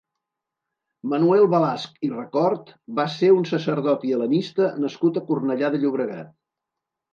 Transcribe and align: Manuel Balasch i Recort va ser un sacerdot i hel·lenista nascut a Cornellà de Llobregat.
Manuel 1.11 1.45
Balasch 1.51 2.01
i 2.07 2.09
Recort 2.13 2.73
va 3.01 3.05
ser 3.17 3.31
un 3.35 3.47
sacerdot 3.51 4.09
i 4.09 4.17
hel·lenista 4.17 4.73
nascut 4.89 5.23
a 5.23 5.27
Cornellà 5.31 5.73
de 5.79 5.85
Llobregat. 5.87 6.37